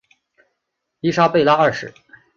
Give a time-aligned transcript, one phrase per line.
[1.01, 1.93] 伊莎贝拉二世。